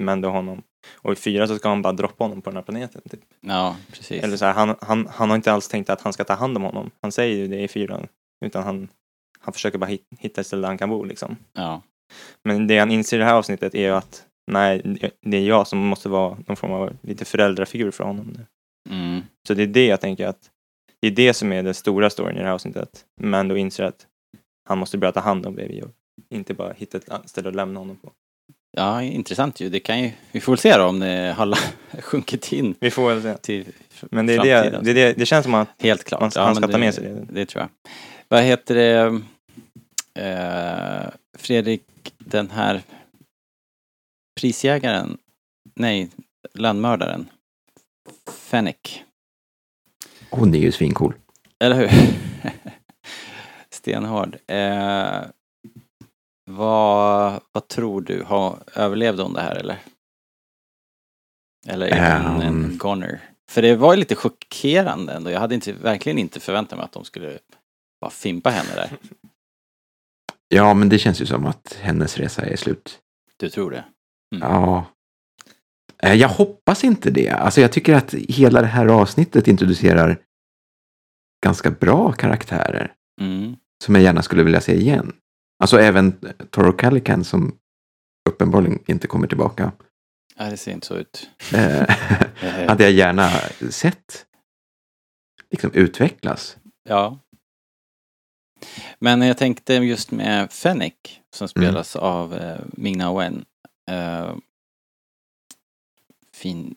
[0.01, 0.63] Mando honom.
[0.95, 3.01] Och i 4 så ska han bara droppa honom på den här planeten.
[3.09, 3.21] Typ.
[3.41, 4.23] Ja, precis.
[4.23, 6.57] Eller så här, han, han, han har inte alls tänkt att han ska ta hand
[6.57, 6.91] om honom.
[7.01, 8.07] Han säger ju det i fyran.
[8.45, 8.87] Utan han,
[9.39, 11.35] han försöker bara hit, hitta ett ställe där han kan bo liksom.
[11.53, 11.81] Ja.
[12.43, 14.81] Men det han inser i det här avsnittet är ju att nej,
[15.21, 18.45] det är jag som måste vara någon form av lite föräldrafigur för honom nu.
[18.89, 19.21] Mm.
[19.47, 20.51] Så det är det jag tänker att
[21.01, 23.05] det är det som är den stora storyn i det här avsnittet.
[23.21, 24.07] Men då inser att
[24.69, 25.91] han måste börja ta hand om Baby Yoda.
[26.29, 28.11] Inte bara hitta ett ställe att lämna honom på.
[28.77, 29.69] ja, intressant ju.
[29.69, 31.57] Det kan ju, vi får väl se då om det har
[32.01, 33.37] sjunkit in Vi får väl se.
[33.37, 33.65] till
[34.01, 36.21] Men det, är det, det, är det, det känns som att Helt klart.
[36.21, 37.25] Man- han ska ta med sig det.
[37.29, 37.69] Det tror jag.
[38.27, 39.21] Vad heter det?
[40.23, 41.83] Eh, Fredrik,
[42.17, 42.81] den här
[44.39, 45.17] prisjägaren,
[45.75, 46.09] nej,
[46.53, 47.29] landmördaren,
[48.31, 48.75] Fennec,
[50.29, 51.13] Hon är ju svincool.
[51.59, 51.89] eller hur?
[53.69, 54.37] Stenhård.
[54.47, 55.21] Eh,
[56.45, 58.23] vad, vad tror du?
[58.23, 59.79] Har, överlevde hon det här eller?
[61.67, 62.77] Eller är hon en Ehm.
[62.77, 63.19] goner?
[63.49, 65.31] För det var ju lite chockerande ändå.
[65.31, 67.39] Jag hade inte, verkligen inte förväntat mig att de skulle
[68.01, 68.89] bara fimpa henne där.
[70.47, 72.99] Ja, men det känns ju som att hennes resa är slut.
[73.37, 73.83] Du tror det?
[74.29, 74.85] Ja.
[76.03, 77.29] Eh, Jag hoppas inte det.
[77.29, 80.19] Alltså jag tycker att hela det här avsnittet introducerar
[81.45, 83.55] ganska bra karaktärer Mm.
[83.83, 85.13] som jag gärna skulle vilja se igen.
[85.59, 86.11] Alltså även
[86.51, 87.57] Toro Calican som
[88.29, 89.71] uppenbarligen inte kommer tillbaka.
[90.39, 91.29] Nej, det ser inte så ut.
[91.53, 91.85] Eh,
[92.41, 93.29] Eh, hade jag gärna
[93.69, 94.25] sett
[95.51, 96.57] liksom utvecklas.
[96.89, 97.19] Ja.
[98.99, 100.93] Men jag tänkte just med Fennec
[101.35, 103.45] som spelas av eh, Ming-Na Wen.
[103.91, 104.35] Eh,
[106.37, 106.75] fin,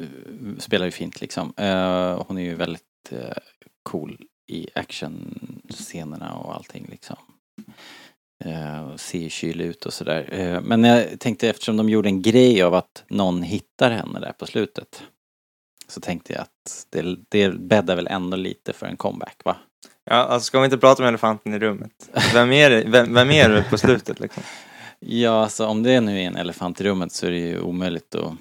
[0.00, 1.52] eh, spelar ju fint liksom.
[1.56, 3.36] Eh, hon är ju väldigt eh,
[3.82, 7.16] cool i actionscenerna och allting liksom.
[8.92, 10.60] Och ser kylig ut och sådär.
[10.62, 14.46] Men jag tänkte eftersom de gjorde en grej av att någon hittar henne där på
[14.46, 15.02] slutet.
[15.88, 19.56] Så tänkte jag att det, det bäddar väl ändå lite för en comeback va?
[20.04, 22.10] Ja, alltså ska vi inte prata om elefanten i rummet?
[22.34, 24.42] Vem är det, vem, vem är det på slutet liksom?
[25.06, 28.14] Ja, alltså om det nu är en elefant i rummet så är det ju omöjligt
[28.14, 28.32] att...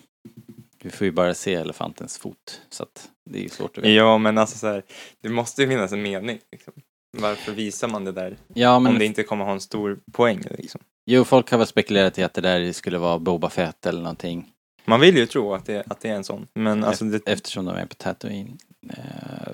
[0.83, 2.61] Vi får ju bara se elefantens fot.
[2.69, 3.89] Så att det är ju svårt att veta.
[3.89, 4.83] Ja, men alltså så här,
[5.21, 6.39] det måste ju finnas en mening.
[6.51, 6.73] Liksom.
[7.17, 10.43] Varför visar man det där Ja, men om det inte kommer ha en stor poäng?
[10.49, 10.81] Liksom?
[11.05, 14.51] jo, folk har väl spekulerat i att det där skulle vara Boba Fett eller någonting.
[14.85, 17.65] Man vill ju tro att det, att det är en sån, men alltså det, Eftersom
[17.65, 18.57] de är på Tatooine.
[18.89, 19.53] Eh,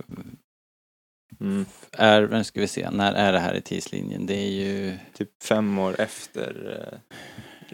[1.42, 4.26] mm, är, nu ska vi se, när är det här i tidslinjen?
[4.26, 4.98] Det är ju...
[5.13, 7.16] typ fem år efter eh,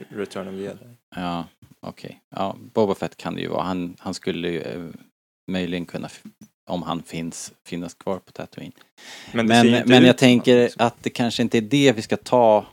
[0.09, 0.85] Return of the Jedi.
[1.15, 1.45] Ja,
[1.79, 2.21] okej.
[2.29, 3.63] Ja, Boba Fett kan det ju vara.
[3.63, 4.89] Han, han skulle ju eh,
[5.51, 6.09] möjligen kunna,
[6.69, 8.71] om han finns, finnas kvar på Tatooine.
[9.33, 12.65] Men, Men, men jag tänker att det kanske inte är det vi ska ta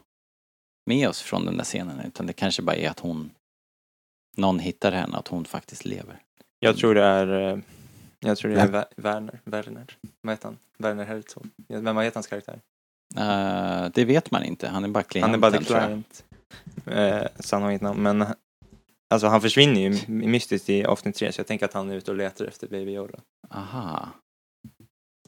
[0.86, 2.00] med oss från den där scenen.
[2.06, 3.30] Utan det kanske bara är att hon,
[4.36, 6.18] någon hittar henne, att hon faktiskt lever.
[6.60, 7.58] Jag tror det är, eh,
[8.20, 8.68] jag tror det är?
[8.68, 9.86] Ver- Werner, Werner,
[10.22, 10.58] vad heter han?
[10.78, 11.46] Werner Herzog.
[11.68, 12.60] Vem vad heter hans karaktär?
[13.16, 15.86] Eh, det vet man inte, han är bara klienten Han är bara the tror jag.
[15.86, 16.24] client.
[16.86, 18.26] Eh, så han har inget namn, men
[19.10, 22.10] alltså han försvinner ju mystiskt i avsnitt tre, så jag tänker att han är ute
[22.10, 23.18] och letar efter Baby Yoda.
[23.54, 24.08] Aha.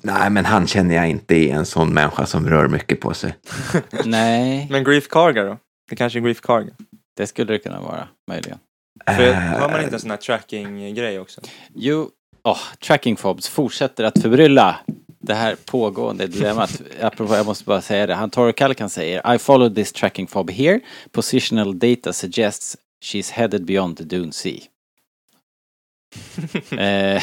[0.02, 3.34] Nej, men han känner jag inte är en sån människa som rör mycket på sig.
[4.04, 5.58] Nej, Men Grief Karga då?
[5.90, 6.72] Det kanske är Grief Karga?
[7.16, 8.58] det skulle det kunna vara, möjligen.
[9.06, 11.40] För Eh, har man inte en sån här tracking-grej också?
[11.74, 12.10] Jo,
[12.44, 14.80] oh, tracking fobs fortsätter att förbrylla
[15.22, 16.82] det här pågående dilemmat.
[17.00, 18.14] Apropå, jag måste bara säga det.
[18.14, 20.80] Han Toro Kalkan säger I followed this tracking fob here.
[21.10, 24.52] Positional data suggests she's headed beyond the Dune Sea.
[26.70, 27.22] eh,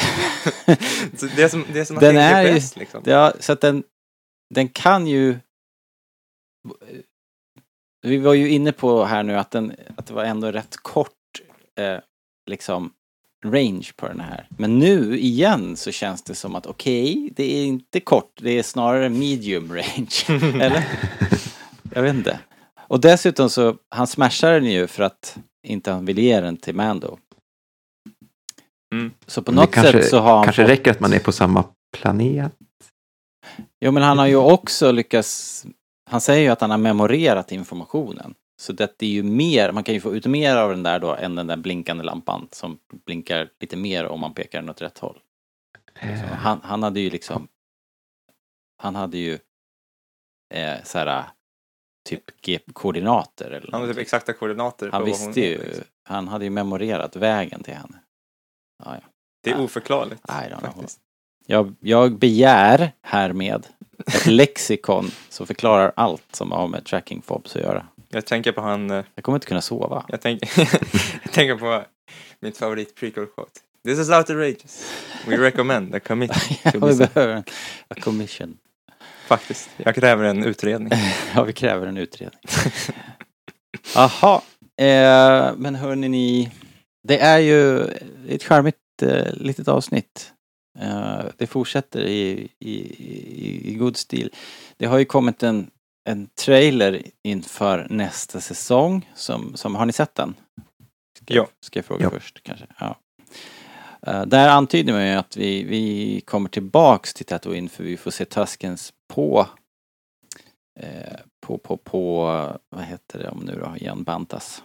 [1.36, 3.02] det är som, det är som att Den det är GPS liksom.
[3.06, 3.84] ja, så att den,
[4.54, 5.38] den kan ju...
[8.02, 11.12] Vi var ju inne på här nu att, den, att det var ändå rätt kort
[11.78, 11.98] eh,
[12.50, 12.92] liksom
[13.44, 14.46] range på den här.
[14.50, 18.62] Men nu igen så känns det som att okej, det är inte kort, det är
[18.62, 20.10] snarare medium range.
[20.64, 20.84] Eller?
[21.94, 22.40] Jag vet inte.
[22.88, 26.74] Och dessutom så, han smashar den ju för att inte han vill ge den till
[26.74, 27.18] Mando.
[28.94, 29.10] Mm.
[29.26, 31.32] Så på något kanske, sätt så har han kanske fått- räcker att man är på
[31.32, 31.64] samma
[31.96, 32.52] planet.
[33.80, 35.66] Jo men han har ju också lyckats,
[36.10, 38.34] han säger ju att han har memorerat informationen.
[38.60, 41.14] Så det är ju mer, man kan ju få ut mer av den där då
[41.14, 44.98] än den där blinkande lampan som blinkar lite mer om man pekar den åt rätt
[44.98, 45.18] håll.
[46.00, 47.48] Så Eh, han, han hade ju liksom,
[48.76, 49.38] han hade ju
[50.54, 51.24] eh, så här
[52.08, 54.90] typ G-koordinater eller Han har typ exakta koordinater.
[54.92, 55.84] Han visste ju, liksom.
[56.04, 57.98] han hade ju memorerat vägen till henne.
[58.84, 59.08] Ja, ja.
[59.42, 60.22] Det är oförklarligt.
[60.22, 60.60] Don't know.
[60.60, 61.00] faktiskt.
[61.46, 63.66] Jag, jag begär härmed
[64.06, 67.86] ett lexikon som förklarar allt som har med tracking fobs att göra.
[68.12, 70.04] Jag tänker på han, eh, Jag kommer inte kunna sova.
[70.08, 70.48] jag tänker,
[71.22, 71.84] jag tänker på
[72.40, 73.60] mitt favorit prequel quote.
[73.84, 74.92] This is outrageous.
[75.26, 77.44] We recommend a to Ja, vi set." behöver en
[77.88, 78.56] a commission.
[79.26, 79.70] Faktiskt.
[79.76, 80.92] Jag kräver en utredning.
[81.34, 82.40] Ja, vi kräver en utredning.
[83.94, 84.42] Jaha,
[84.76, 86.50] eh, men hörni ni,
[87.08, 87.82] det är ju
[88.28, 90.32] ett charmigt eh, litet avsnitt.
[90.78, 94.30] Eh, det fortsätter i, i, i, i god stil.
[94.76, 95.70] Det har ju kommit en,
[96.10, 99.10] en trailer inför nästa säsong.
[99.14, 100.34] Som, som, har ni sett den?
[101.22, 101.48] Ska, Ja.
[101.60, 102.10] ska jag fråga Ja.
[102.10, 102.66] först kanske?
[102.78, 102.96] Ja.
[104.02, 108.10] Eh, där antyder man ju att vi, vi kommer tillbaks till Tatooine för vi får
[108.10, 109.46] se Tuskens på
[110.80, 112.24] eh, på, på, på,
[112.68, 114.62] vad heter det om nu då, igen, Bantas.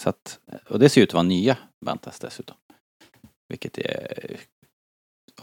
[0.00, 2.56] Så att, och det ser ut att vara nya Bantas dessutom.
[3.48, 4.40] Vilket är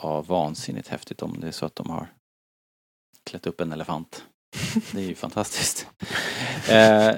[0.02, 2.08] ja, vansinnigt häftigt om det är så att de har
[3.24, 4.26] klätt upp en elefant.
[4.92, 5.88] Det är ju fantastiskt.
[6.70, 7.16] Eh,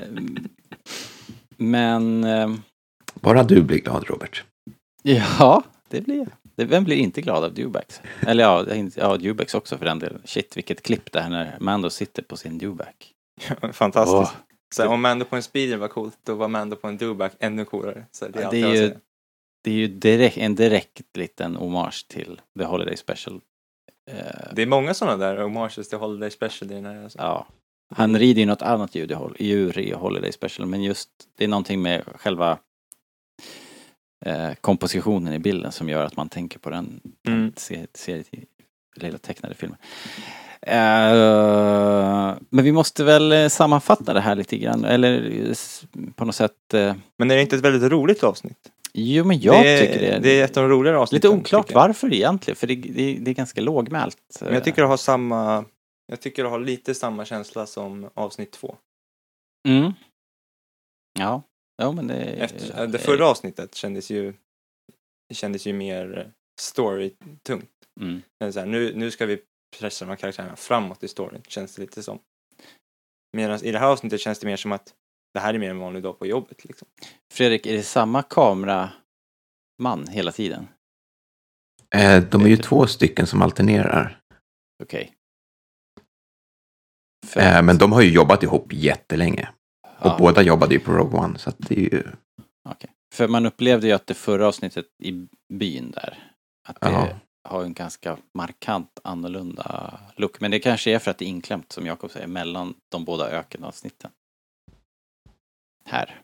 [1.58, 2.56] men eh,
[3.14, 4.44] Bara du blir glad, Robert.
[5.04, 6.66] ja, det blir jag.
[6.68, 8.02] Vem blir inte glad av Dewbacks?
[8.28, 8.66] Eller ja,
[8.96, 10.22] ja, Dewbacks också för den delen.
[10.26, 13.14] Shit, vilket klipp det här när Mando sitter på sin Dewback.
[13.74, 14.16] Fantastiskt.
[14.16, 14.32] Åh.
[14.76, 17.66] Så om Mando på en speeder var coolt, då var Mando på en doback ännu
[17.66, 18.06] coolare.
[18.12, 18.96] Så det är, Ja, det är ju-.
[19.64, 23.42] Det är ju direkt, en direkt liten hommage till The Holiday Special.
[24.12, 27.04] Eh, Det är många sådana där homages till Holiday Special i den här.
[27.04, 27.20] Alltså.
[27.20, 27.48] ja.
[27.96, 31.82] Han rider ju något annat Hol- djur i Holiday Special men just det är någonting
[31.82, 32.58] med själva
[34.26, 37.54] eh, kompositionen i bilden som gör att man tänker på den Mm.
[37.56, 38.24] serie, serie,
[38.96, 39.78] lilla tecknade filmen.
[40.62, 45.54] Eh, men vi måste väl eh, sammanfatta det här lite grann eller
[46.16, 48.72] på något sätt eh, Men är det inte ett väldigt roligt avsnitt?
[48.94, 50.20] Jo men jag det tycker det.
[50.20, 51.32] Det är ett av de roligare Lite avsnitten.
[51.32, 51.88] oklart tycker jag.
[51.88, 54.18] varför egentligen, för det, det, det är ganska lågmält.
[54.42, 55.66] Men jag tycker det har samma,
[56.08, 58.76] jag tycker det har lite samma känsla som avsnitt två.
[59.68, 59.94] Mm.
[61.20, 61.42] Ja,
[61.78, 62.24] ja men det...
[62.24, 64.34] Efter, det förra avsnittet kändes ju,
[65.34, 67.70] kändes ju mer story-tungt.
[68.02, 68.22] Mm.
[68.40, 69.42] Men så här, nu, nu ska vi
[69.80, 72.20] pressa de här karaktärerna framåt i storyn, känns det lite som.
[73.38, 74.94] Medan i det här avsnittet känns det mer som att
[75.34, 76.66] det här är mer en vanlig dag på jobbet.
[76.66, 76.88] Liksom.
[77.34, 80.68] Fredrik, är det samma kameraman hela tiden?
[81.96, 84.20] Eh, de är ju två stycken som alternerar.
[84.84, 85.14] Okej.
[87.28, 89.50] För Eh, men de har ju jobbat ihop jättelänge.
[90.00, 91.38] Och ja, båda jobbade ju på Rogue One.
[91.40, 92.04] Så att det är ju...
[92.70, 92.90] okej.
[93.14, 96.32] För man upplevde ju att det förra avsnittet i byn där,
[96.68, 97.20] att det Ja.
[97.50, 100.40] har en ganska markant annorlunda look.
[100.42, 103.30] Men det kanske är för att det är inklämt, som Jakob säger, mellan de båda
[103.30, 104.12] ökenavsnitten.
[105.92, 106.22] Här.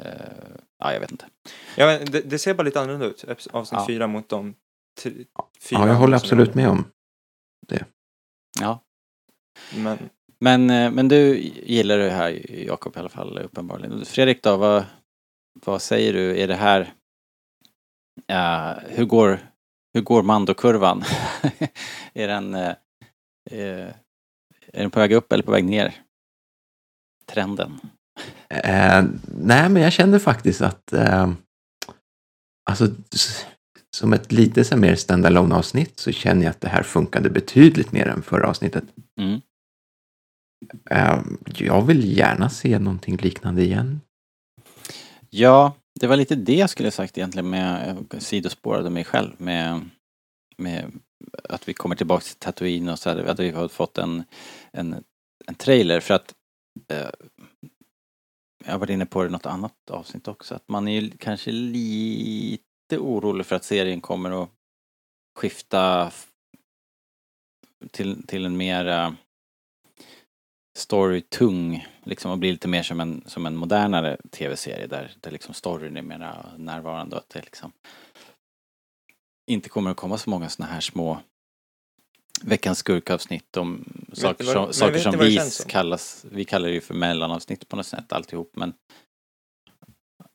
[0.00, 1.28] Eh, ja, jag vet inte.
[1.76, 3.86] Ja, men det, det ser bara lite annorlunda ut, avsnitt Ja.
[3.86, 4.54] fyra mot de
[5.02, 5.24] fyra
[5.70, 6.84] Ja, jag håller absolut med om.
[8.60, 8.80] Ja.
[9.76, 9.98] Men
[10.38, 14.04] Men, eh, men du gillar det här, Jakob, i alla fall uppenbarligen.
[14.04, 14.84] Fredrik då, vad,
[15.64, 16.40] vad säger du?
[16.40, 16.92] Är det här...
[18.26, 19.38] ja, hur går,
[19.94, 21.02] hur går Mando-kurvan?
[22.12, 22.74] är, den, eh,
[23.50, 23.94] är
[24.72, 26.02] den på väg upp eller på väg ner?
[27.26, 27.80] Trenden?
[28.54, 29.04] Eh,
[29.38, 30.92] nej, men jag känner faktiskt att...
[30.92, 31.32] Eh,
[32.70, 32.88] alltså,
[33.96, 37.92] som ett lite så mer standalone avsnitt så känner jag att det här funkade betydligt
[37.92, 38.84] mer än förra avsnittet.
[39.20, 39.40] Mm.
[40.90, 41.22] Eh,
[41.54, 44.00] jag vill gärna se någonting liknande igen.
[45.30, 49.90] Ja, det var lite det jag skulle sagt egentligen med, jag sidospårade mig själv med,
[50.56, 50.92] med
[51.48, 54.24] att vi kommer tillbaka till Tatooine och så här, att vi har fått en,
[54.72, 55.04] en,
[55.46, 56.34] en trailer för att
[56.92, 57.10] eh,
[58.64, 61.10] jag har varit inne på det i något annat avsnitt också, att man är ju
[61.10, 64.50] kanske lite orolig för att serien kommer att
[65.38, 66.12] skifta
[67.90, 69.12] till, till en mer eh,
[70.78, 75.54] storytung, liksom och bli lite mer som en, som en modernare tv-serie där, där liksom
[75.54, 77.72] storyn är mer närvarande och att det liksom
[79.50, 81.20] inte kommer att komma så många såna här små
[82.42, 85.68] veckans skurkavsnitt om saker vad- som, men saker som vi som?
[85.68, 88.72] kallas, vi kallar det ju för mellanavsnitt på något sätt alltihop men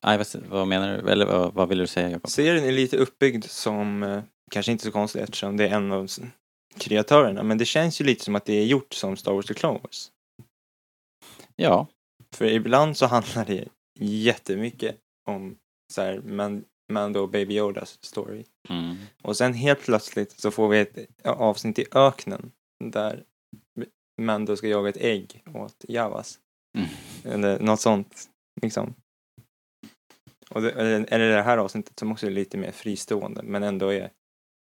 [0.05, 1.09] Nej, vad, vad menar du?
[1.11, 2.29] Eller vad, vad vill du säga Jakob?
[2.29, 6.09] serien är lite uppbyggd som, eh, kanske inte så konstigt eftersom det är en av
[6.77, 9.53] kreatörerna, men det känns ju lite som att det är gjort som Star Wars The
[9.53, 10.11] Clone Wars.
[11.55, 11.87] Ja,
[12.35, 13.67] För ibland så handlar det
[13.99, 14.95] jättemycket
[15.27, 15.57] om
[15.93, 18.43] så här, Man, Mando och Baby Yodas story.
[18.69, 18.95] mm.
[19.21, 22.51] Och sen helt plötsligt så får vi ett avsnitt i öknen
[22.83, 23.23] där
[24.21, 26.39] Mando ska jaga ett ägg åt Javas.
[26.77, 26.89] Mm.
[27.23, 28.29] Eller något sånt,
[28.61, 28.93] liksom.
[30.49, 34.11] Och det, eller, det här avsnittet som också är lite mer fristående men ändå är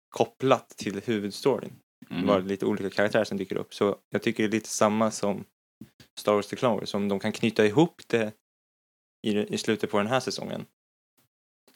[0.09, 1.73] kopplat till huvudstoryn.
[2.09, 2.27] Mm.
[2.27, 3.73] Bara lite olika karaktärer som dyker upp.
[3.73, 5.45] Så jag tycker det är lite samma som
[6.19, 6.93] Star Wars The Clone Wars.
[6.93, 8.33] Om de kan knyta ihop det
[9.27, 10.65] i, i slutet på den här säsongen.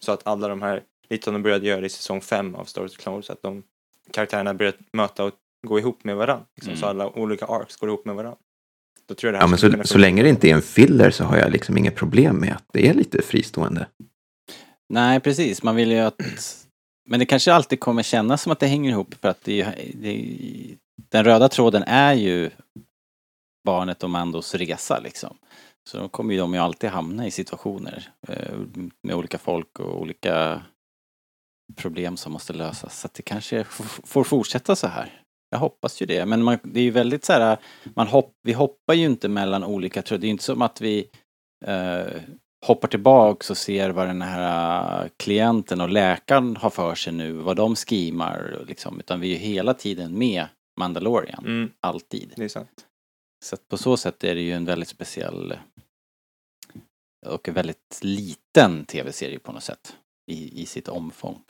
[0.04, 2.82] Så att alla de här, lite som de började göra i säsong 5 av Star
[2.82, 3.64] Wars The Clone Wars, att de
[4.12, 5.34] karaktärerna börjat möta och
[5.68, 6.46] gå ihop med varandra.
[6.56, 6.90] Liksom, Så Mm.
[7.02, 8.38] alla olika arcs går ihop med varandra.
[9.08, 11.12] Då tror jag det här Ja, men så, så länge det inte är en filler
[11.12, 13.88] så har jag liksom inget problem med att det är lite fristående.
[14.90, 15.64] Nej, precis.
[15.64, 16.22] Man vill ju att...
[17.10, 19.64] Men det kanske alltid kommer kännas som att det hänger ihop för att det,
[19.94, 20.26] det,
[21.12, 22.50] den röda tråden är ju
[23.66, 25.38] barnet och Mandos resa liksom.
[25.90, 28.58] Så då kommer ju de ju alltid hamna i situationer eh,
[29.04, 30.62] med olika folk och olika
[31.76, 33.00] problem som måste lösas.
[33.00, 33.64] Så att det kanske
[34.04, 35.20] får fortsätta så här.
[35.50, 36.26] Jag hoppas ju det.
[36.26, 37.58] Men man, det är ju väldigt så här,
[37.96, 40.22] man hopp, vi hoppar ju inte mellan olika trådar.
[40.22, 41.10] Det är ju inte som att vi
[41.66, 42.22] eh,
[42.66, 47.32] hoppar tillbaks och ser vad den här äh, klienten och läkaren har för sig nu,
[47.32, 49.00] vad de schemar liksom.
[49.00, 50.46] Utan vi är ju hela tiden med
[50.80, 52.34] Mandalorian, Mm, alltid.
[52.36, 52.86] det är sant.
[53.44, 55.58] Så på så sätt är det ju en väldigt speciell
[57.26, 59.96] och en väldigt liten tv-serie på något sätt.
[60.32, 61.42] I, I sitt omfång.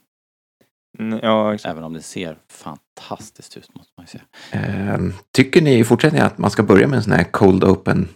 [1.00, 1.72] Mm, ja, exakt.
[1.72, 4.24] Även om det ser fantastiskt ut måste man ju säga.
[4.52, 5.00] Eh,
[5.32, 8.10] tycker ni i fortsättningen att man ska börja med en sån här cold open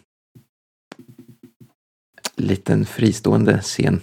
[2.36, 4.02] liten fristående scen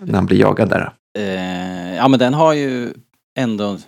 [0.00, 0.92] när han blir jagad där?
[1.18, 2.94] Eh, ja men den har ju
[3.38, 3.78] ändå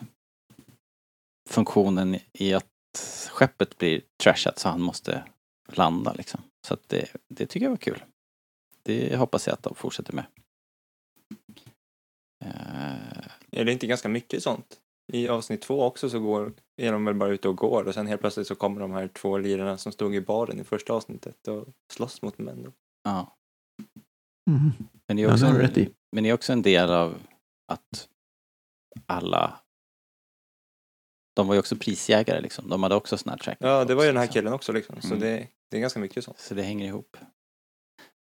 [1.51, 2.72] funktionen i att
[3.31, 5.25] skeppet blir trashat så han måste
[5.73, 6.41] landa liksom.
[6.67, 8.05] Så att det, det tycker jag var kul.
[8.83, 10.25] Det hoppas jag att de fortsätter med.
[12.45, 14.79] Eh, Är det inte ganska mycket sånt?
[15.13, 18.07] I avsnitt två också så går, är de väl bara ute och går och sen
[18.07, 21.49] helt plötsligt så kommer de här två lirarna som stod i baren i första avsnittet
[21.49, 22.73] och slåss mot Mendo.
[23.05, 23.37] ja.
[24.51, 24.71] Mm.
[25.09, 27.15] Men det, är Ja, också det du en, men det är också en del av
[27.73, 28.09] att
[29.07, 29.61] alla
[31.35, 32.69] de var ju också prisjägare liksom.
[32.69, 34.73] De hade också såna här track Ja, det var ju den här så- killen också
[34.73, 35.01] liksom.
[35.01, 35.21] Så Mm.
[35.21, 36.39] det Det är ganska mycket sånt.
[36.39, 37.17] Så det hänger ihop.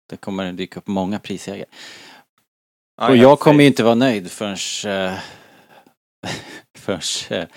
[0.08, 1.68] Det kommer dyka upp många prisjägare.
[3.02, 4.56] I Och jag kommer ju inte vara nöjd förrän,
[5.12, 5.18] äh,
[6.78, 7.00] förrän
[7.42, 7.48] äh,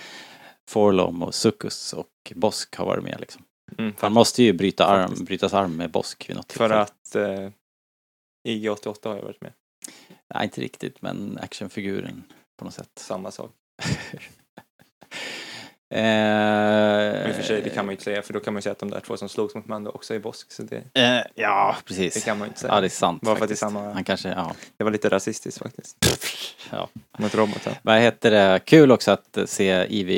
[0.70, 3.42] Forlom och Suckus och Bosk har varit med liksom.
[3.78, 5.26] Mm, Han måste ju bryta arm, Faktiskt.
[5.26, 6.80] brytas arm med Bosk vid något För tillfälle.
[6.80, 7.50] att eh,
[8.48, 9.52] IG88 har jag varit med.
[10.34, 12.22] Nej, inte riktigt, men actionfiguren
[12.58, 12.90] på något sätt.
[12.96, 13.50] Samma sak.
[15.92, 18.58] Eh, I och för sig, det kan man ju inte säga, för då kan man
[18.58, 20.76] ju säga att de där två som slogs mot Mando också är Bosk, så det,
[20.94, 22.24] Eh, ja, det precis.
[22.24, 22.74] kan man ju inte säga.
[22.74, 24.52] Ja, det är sant Bara för att det är samma- Han kanske, ja.
[24.76, 25.96] Det var lite rasistiskt faktiskt.
[26.70, 26.88] ja.
[27.18, 27.78] Mot robotar.
[27.82, 28.60] Vad heter det?
[28.64, 30.08] Kul också att se EV,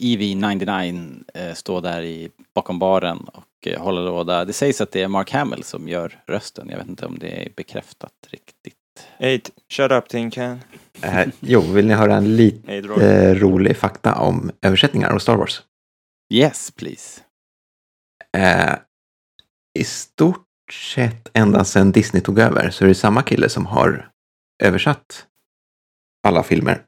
[0.00, 4.44] EV99 eh, stå där i, bakom baren och eh, hålla låda.
[4.44, 6.68] Det sägs att det är Mark Hamill som gör rösten.
[6.70, 8.74] Jag vet inte om det är bekräftat riktigt.
[9.18, 10.60] Eight, shut up Tin Can.
[11.02, 15.62] Eh, jo, vill ni höra en lite eh, rolig fakta om översättningar och Star Wars?
[16.32, 17.20] Yes, please.
[18.36, 18.74] Eh,
[19.78, 20.46] I stort
[20.94, 24.10] sett ända sedan Disney tog över så är det samma kille som har
[24.62, 25.26] översatt
[26.26, 26.82] alla filmer.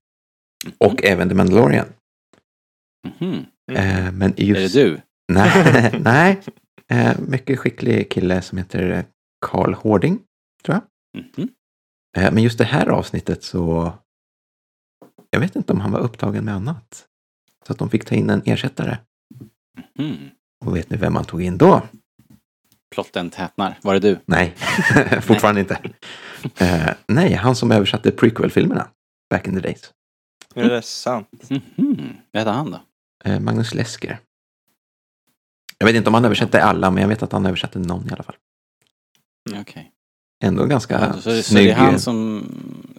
[0.78, 1.86] Och även The Mandalorian.
[3.20, 3.46] Mhm.
[3.72, 4.76] Eh, men just...
[4.76, 5.00] Är det du?
[5.32, 6.40] Nej, nej.
[6.88, 9.04] Eh, mycket skicklig kille som heter
[9.46, 10.18] Carl Hårding.
[10.68, 10.82] Mhm.
[11.38, 11.46] Eh,
[12.16, 13.92] men just det här avsnittet så...
[15.30, 17.06] Jag vet inte om han var upptagen med annat.
[17.66, 18.98] Så att de fick ta in en ersättare.
[19.98, 20.30] Mhm.
[20.64, 21.82] Och vet ni vem man tog in då?
[22.94, 23.78] Plotten tätnar.
[23.82, 24.18] Var det du?
[24.26, 24.54] Nej,
[25.22, 25.80] fortfarande inte.
[26.58, 28.88] Eh, nej, han som översatte prequel-filmerna
[29.30, 29.92] back in the days.
[30.54, 31.50] Är det sant?
[31.50, 32.16] Mhm.
[32.32, 32.80] Vad heter han då?
[33.24, 34.18] Eh, Magnus Lesker.
[35.78, 38.12] Jag vet inte om han översatte alla, men jag vet att han översatte någon i
[38.12, 38.36] alla fall.
[39.60, 39.92] Okej.
[40.44, 41.68] Ändå ganska Ja, så, så det snygg.
[41.68, 42.44] är han som,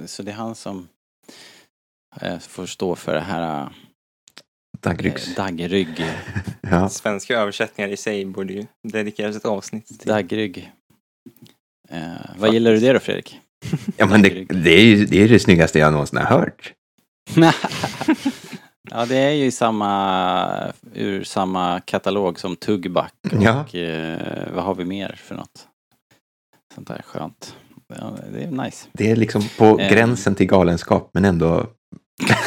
[0.05, 0.87] så det är han som
[2.21, 3.69] eh, får stå för det här eh,
[4.81, 5.35] Daggryggs.
[5.35, 6.05] daggrygg.
[6.71, 6.89] Ja.
[6.89, 10.07] Svenska översättningar i sig borde ju dedikeras ett avsnitt till.
[10.09, 10.71] Daggrygg.
[11.89, 12.01] Eh,
[12.37, 13.39] vad gillar du det då Fredrik?
[13.97, 16.73] ja, men det, det, är ju det, är det snyggaste jag någonsin har hört.
[18.91, 23.79] ja, det är ju samma, ur samma katalog som Tuggback och Ja.
[23.79, 25.67] eh, vad har vi mer för något?
[26.77, 27.55] Sånt där skönt.
[27.87, 28.87] Ja, det är nice.
[28.93, 29.91] Det är liksom på Eh.
[29.91, 31.67] gränsen till galenskap, men ändå...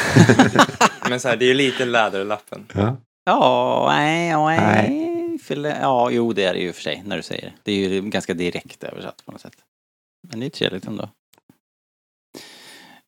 [1.09, 2.65] Men så här, det är ju lite läderlappen.
[2.73, 2.97] Ja.
[3.25, 4.59] Ja, nej, nej.
[4.59, 5.77] Nej.
[5.81, 7.53] Ja, jo det är det ju för sig när du säger det.
[7.63, 9.55] Det är ju ganska direkt översatt på något sätt.
[10.29, 11.09] Men det är trevligt ändå.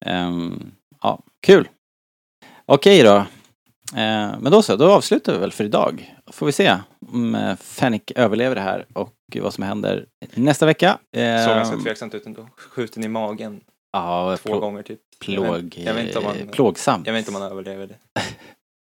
[0.06, 0.72] Ehm,
[1.02, 1.70] ja, kul.
[2.66, 3.26] Okej då.
[3.96, 6.16] Eh, men då så, då avslutar vi väl för idag.
[6.32, 6.78] Får vi se
[7.12, 10.91] om eh, Fennick överlever det här och vad som händer nästa vecka.
[11.14, 12.48] Såg Ehm, ganska tveksamt ut ändå.
[12.58, 13.62] Skjuten i magen
[13.94, 15.00] Ja, två plå- gånger typ.
[15.20, 17.08] plåg, Jag vet, jag vet inte om han, plågsamt.
[17.08, 17.96] jag vet inte om han överlever det.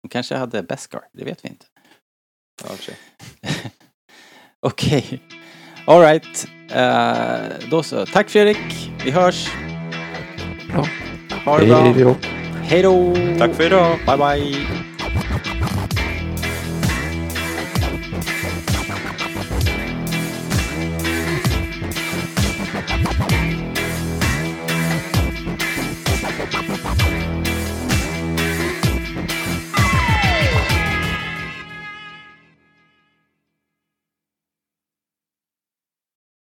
[0.03, 1.65] Hon kanske hade Beskar, det vet vi inte.
[2.63, 2.93] Ja.
[4.61, 5.21] Okej.
[5.85, 6.47] Alright.
[6.75, 8.05] Uh, då så.
[8.05, 8.91] Tack Fredrik.
[9.05, 9.49] Vi hörs.
[10.71, 10.87] Bra.
[11.45, 12.15] Ha det bra.
[12.63, 13.15] Hej då.
[13.39, 13.97] Tack för idag!
[14.05, 14.86] Bye bye.
[15.09, 15.56] Thank you.